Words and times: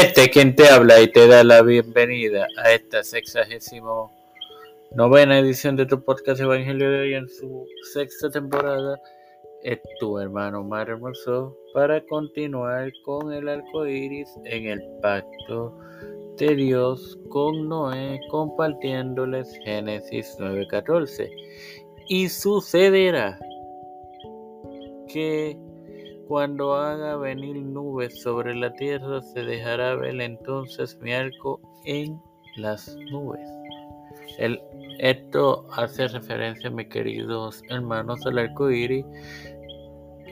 Este 0.00 0.30
quien 0.30 0.56
te 0.56 0.66
habla 0.66 0.98
y 1.02 1.12
te 1.12 1.26
da 1.26 1.44
la 1.44 1.60
bienvenida 1.60 2.46
a 2.64 2.72
esta 2.72 3.04
sexagésimo 3.04 4.10
novena 4.92 5.38
edición 5.38 5.76
de 5.76 5.84
tu 5.84 6.02
podcast 6.02 6.40
Evangelio 6.40 6.90
de 6.90 7.00
hoy 7.00 7.14
en 7.14 7.28
su 7.28 7.66
sexta 7.92 8.30
temporada 8.30 8.98
es 9.62 9.78
tu 9.98 10.18
hermano 10.18 10.64
Mar 10.64 10.88
Hermoso 10.88 11.54
para 11.74 12.00
continuar 12.06 12.90
con 13.04 13.30
el 13.30 13.46
arco 13.46 13.86
iris 13.86 14.30
en 14.46 14.68
el 14.68 14.82
pacto 15.02 15.78
de 16.38 16.54
Dios 16.54 17.18
con 17.28 17.68
Noé 17.68 18.18
compartiéndoles 18.30 19.54
Génesis 19.64 20.34
9:14 20.38 21.30
y 22.08 22.26
sucederá 22.30 23.38
que 25.08 25.58
cuando 26.30 26.76
haga 26.76 27.16
venir 27.16 27.56
nubes 27.56 28.22
sobre 28.22 28.54
la 28.54 28.72
tierra, 28.74 29.20
se 29.20 29.42
dejará 29.42 29.96
ver 29.96 30.20
entonces 30.20 30.96
mi 31.02 31.12
arco 31.12 31.60
en 31.84 32.22
las 32.54 32.96
nubes. 33.10 33.50
Esto 35.00 35.66
hace 35.72 36.06
referencia, 36.06 36.70
mis 36.70 36.86
queridos 36.86 37.64
hermanos, 37.68 38.24
al 38.26 38.38
arco 38.38 38.70
iris, 38.70 39.04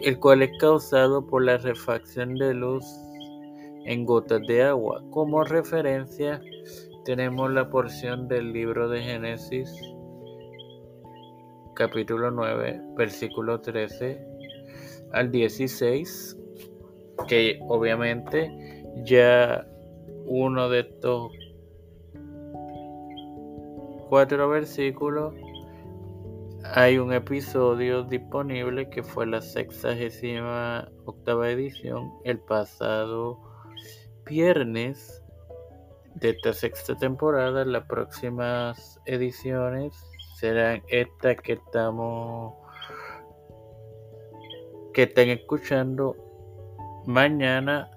el 0.00 0.20
cual 0.20 0.42
es 0.42 0.52
causado 0.60 1.26
por 1.26 1.42
la 1.42 1.56
refacción 1.58 2.36
de 2.36 2.54
luz 2.54 2.84
en 3.84 4.06
gotas 4.06 4.42
de 4.46 4.62
agua. 4.62 5.02
Como 5.10 5.42
referencia, 5.42 6.40
tenemos 7.06 7.50
la 7.50 7.68
porción 7.70 8.28
del 8.28 8.52
libro 8.52 8.88
de 8.88 9.02
Génesis, 9.02 9.68
capítulo 11.74 12.30
9, 12.30 12.82
versículo 12.96 13.60
13 13.60 14.27
al 15.12 15.30
16, 15.30 16.36
que 17.28 17.58
obviamente 17.68 18.84
ya 19.04 19.66
uno 20.26 20.68
de 20.68 20.80
estos 20.80 21.32
cuatro 24.08 24.48
versículos 24.48 25.34
hay 26.64 26.98
un 26.98 27.12
episodio 27.12 28.02
disponible 28.02 28.90
que 28.90 29.02
fue 29.02 29.26
la 29.26 29.40
sexagésima 29.40 30.88
octava 31.04 31.50
edición 31.50 32.12
el 32.24 32.38
pasado 32.40 33.38
viernes 34.26 35.22
de 36.16 36.30
esta 36.30 36.52
sexta 36.52 36.96
temporada. 36.96 37.64
Las 37.64 37.84
próximas 37.84 39.00
ediciones 39.06 39.94
serán 40.36 40.82
estas 40.88 41.36
que 41.36 41.54
estamos 41.54 42.54
que 44.98 45.04
estén 45.04 45.28
escuchando 45.28 46.16
mañana 47.06 47.88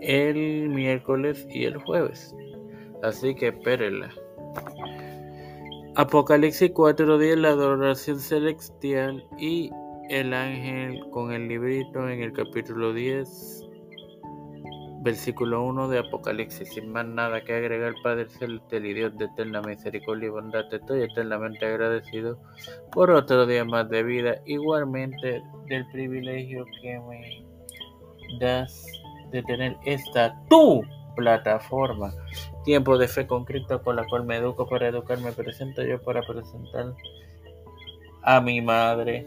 el 0.00 0.68
miércoles 0.68 1.48
y 1.50 1.64
el 1.64 1.78
jueves. 1.78 2.32
Así 3.02 3.34
que 3.34 3.48
espérenla. 3.48 4.14
Apocalipsis 5.96 6.70
4.10, 6.70 7.38
la 7.38 7.48
adoración 7.48 8.20
celestial 8.20 9.26
y 9.36 9.72
el 10.08 10.32
ángel 10.32 11.00
con 11.10 11.32
el 11.32 11.48
librito 11.48 12.08
en 12.08 12.22
el 12.22 12.32
capítulo 12.32 12.94
10 12.94 13.68
Versículo 15.02 15.64
1 15.64 15.88
de 15.88 15.98
Apocalipsis. 15.98 16.74
Sin 16.74 16.92
más 16.92 17.06
nada 17.06 17.42
que 17.42 17.54
agregar, 17.54 17.94
Padre 18.02 18.28
Celestial 18.28 18.84
y 18.84 18.94
Dios 18.94 19.16
de 19.16 19.24
eterna 19.24 19.62
misericordia 19.62 20.26
y 20.26 20.30
bondad, 20.30 20.68
te 20.68 20.76
estoy 20.76 21.02
eternamente 21.02 21.64
agradecido 21.64 22.38
por 22.92 23.10
otro 23.10 23.46
día 23.46 23.64
más 23.64 23.88
de 23.88 24.02
vida, 24.02 24.36
igualmente 24.44 25.42
del 25.68 25.86
privilegio 25.90 26.66
que 26.82 27.00
me 27.00 27.46
das 28.38 28.86
de 29.30 29.42
tener 29.42 29.76
esta 29.84 30.38
tu 30.48 30.82
plataforma. 31.16 32.12
Tiempo 32.64 32.98
de 32.98 33.08
fe 33.08 33.26
con 33.26 33.44
Cristo 33.44 33.82
con 33.82 33.96
la 33.96 34.06
cual 34.06 34.24
me 34.24 34.36
educo 34.36 34.68
para 34.68 34.88
educarme. 34.88 35.32
Presento 35.32 35.82
yo 35.82 36.00
para 36.02 36.20
presentar 36.22 36.94
a 38.22 38.40
mi 38.40 38.60
madre, 38.60 39.26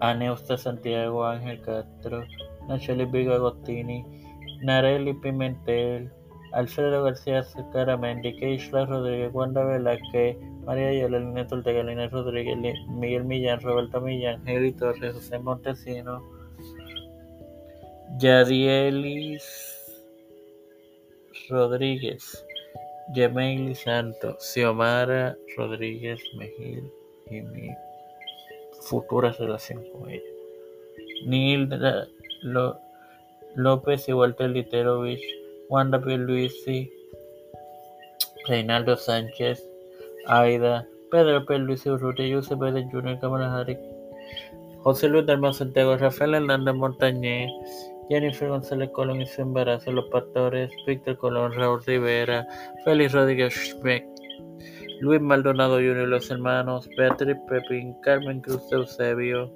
a 0.00 0.14
Neusta 0.14 0.58
Santiago 0.58 1.24
Ángel 1.24 1.60
Castro. 1.62 2.24
Nacheli 2.68 3.04
Vigo 3.10 3.32
Agostini, 3.34 4.04
Nareli 4.62 5.14
Pimentel, 5.14 6.10
Alfredo 6.52 7.04
García 7.04 7.44
Caramendi, 7.72 8.34
Keishla 8.36 8.86
Rodríguez, 8.86 9.32
Wanda 9.32 9.64
Velázquez, 9.64 10.36
María 10.64 10.92
Yolanda 10.92 11.46
Ortega, 11.50 11.82
Lina 11.82 12.08
Rodríguez, 12.08 12.56
Miguel 12.88 13.24
Millán, 13.24 13.60
Roberto 13.60 14.00
Millán, 14.00 14.46
Heli 14.46 14.72
Torres, 14.72 15.14
José 15.14 15.38
Montesino, 15.38 16.22
Yadielis 18.18 19.44
Rodríguez, 21.50 22.44
Yemeili 23.14 23.74
Santos, 23.74 24.36
Xiomara 24.40 25.36
Rodríguez 25.56 26.20
Mejil 26.36 26.90
y 27.30 27.40
mi 27.42 27.70
futura 28.82 29.32
relación 29.32 29.84
con 29.92 30.10
ella. 30.10 30.22
Nilda 31.26 32.06
López 33.54 34.08
y 34.08 34.12
Walter 34.12 34.50
Literovich, 34.50 35.22
Wanda 35.68 35.98
Luisi, 35.98 36.90
Reinaldo 38.46 38.96
Sánchez, 38.96 39.62
Aida, 40.26 40.86
Pedro 41.10 41.44
Luisi 41.58 41.90
Urrutia, 41.90 42.34
Josep 42.34 42.58
Pérez 42.58 42.86
Jr., 42.90 43.18
Cámara 43.20 43.54
Harris, 43.54 43.78
José 44.82 45.08
Luis 45.08 45.26
del 45.26 45.54
Santiago, 45.54 45.96
Rafael 45.96 46.34
Hernández 46.34 46.74
Montañez, 46.74 47.50
Jennifer 48.08 48.48
González 48.48 48.90
Colón 48.90 49.20
y 49.20 49.26
su 49.26 49.42
embarazo, 49.42 49.92
Los 49.92 50.06
Pastores, 50.06 50.70
Víctor 50.86 51.18
Colón, 51.18 51.52
Raúl 51.52 51.82
Rivera, 51.84 52.46
Félix 52.84 53.12
Rodríguez 53.12 53.54
Schmeck, 53.54 54.06
Luis 55.00 55.20
Maldonado 55.20 55.76
Jr. 55.76 56.08
los 56.08 56.30
hermanos, 56.30 56.88
Beatriz 56.96 57.36
Pepín, 57.48 57.94
Carmen 58.02 58.40
Cruz 58.40 58.62
Eusebio, 58.72 59.52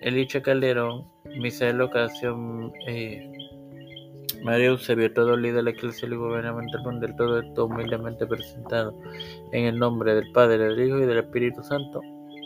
Elicha 0.00 0.42
Calderón, 0.42 1.06
Misael 1.36 1.80
Ocasio, 1.80 2.72
eh, 2.86 3.30
María 4.42 4.66
Eusebio, 4.66 5.12
todo 5.12 5.36
líder 5.36 5.66
eclesial 5.68 6.12
y 6.12 6.16
gubernamental 6.16 6.82
mundial, 6.82 7.16
todo 7.16 7.40
esto 7.40 7.66
humildemente 7.66 8.26
presentado 8.26 8.94
en 9.52 9.64
el 9.64 9.78
nombre 9.78 10.14
del 10.14 10.30
Padre, 10.32 10.58
del 10.58 10.86
Hijo 10.86 10.98
y 10.98 11.06
del 11.06 11.18
Espíritu 11.18 11.62
Santo. 11.62 12.00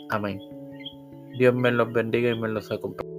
Amén. 0.09 0.39
Dios 1.37 1.53
me 1.53 1.71
los 1.71 1.91
bendiga 1.91 2.31
y 2.31 2.39
me 2.39 2.47
los 2.47 2.71
acompañe. 2.71 3.18